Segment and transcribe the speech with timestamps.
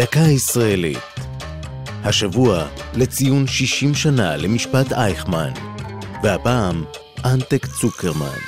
[0.00, 0.98] דקה ישראלית.
[2.04, 5.50] השבוע לציון 60 שנה למשפט אייכמן,
[6.22, 6.84] והפעם
[7.24, 8.38] אנטק צוקרמן.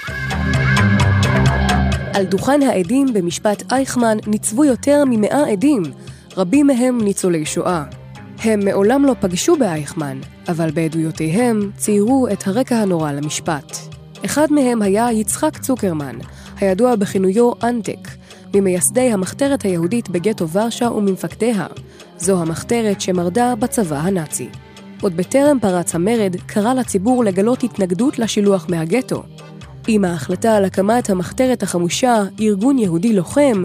[2.14, 5.82] על דוכן העדים במשפט אייכמן ניצבו יותר ממאה עדים,
[6.36, 7.84] רבים מהם ניצולי שואה.
[8.38, 13.76] הם מעולם לא פגשו באייכמן, אבל בעדויותיהם ציירו את הרקע הנורא למשפט.
[14.24, 16.18] אחד מהם היה יצחק צוקרמן,
[16.60, 18.08] הידוע בכינויו אנטק,
[18.54, 21.66] ממייסדי המחתרת היהודית בגטו ורשה וממפקדיה.
[22.18, 24.48] זו המחתרת שמרדה בצבא הנאצי.
[25.02, 29.22] עוד בטרם פרץ המרד, קרא לציבור לגלות התנגדות לשילוח מהגטו.
[29.88, 33.64] עם ההחלטה על הקמת המחתרת החמושה, ארגון יהודי לוחם,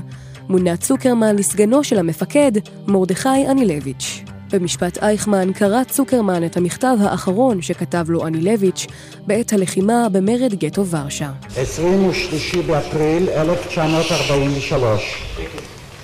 [0.50, 2.52] מונה צוקרמן לסגנו של המפקד,
[2.88, 4.27] מרדכי אנילביץ'.
[4.52, 8.88] במשפט אייכמן קרא צוקרמן את המכתב האחרון שכתב לו אנילביץ'
[9.28, 11.30] בעת הלחימה במרד גטו ורשה.
[11.58, 15.24] 23 באפריל 1943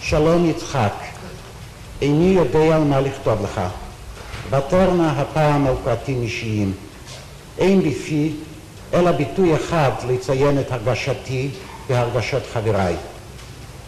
[0.01, 0.93] שלום יצחק,
[2.01, 3.61] איני יודע על מה לכתוב לך.
[4.49, 6.73] ותר נא הפעם על פרטים אישיים.
[7.57, 8.31] אין בפי
[8.93, 11.49] אלא ביטוי אחד לציין את הרגשתי
[11.89, 12.95] והרגשות חבריי.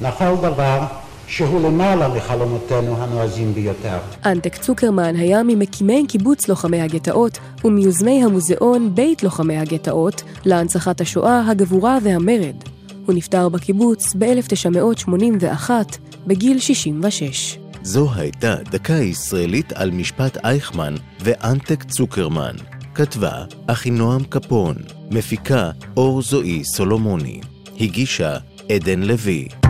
[0.01, 0.79] נפל דבר
[1.27, 3.97] שהוא למעלה מחלומותינו הנועזים ביותר.
[4.25, 11.97] אנטק צוקרמן היה ממקימי קיבוץ לוחמי הגטאות ומיוזמי המוזיאון בית לוחמי הגטאות להנצחת השואה, הגבורה
[12.03, 12.55] והמרד.
[13.05, 15.69] הוא נפטר בקיבוץ ב-1981
[16.27, 17.57] בגיל 66.
[17.83, 22.55] זו הייתה דקה ישראלית על משפט אייכמן ואנטק צוקרמן.
[22.95, 24.75] כתבה אחינועם קפון,
[25.11, 27.41] מפיקה אור זועי סולומוני,
[27.79, 28.37] הגישה
[28.69, 29.64] עדן לוי.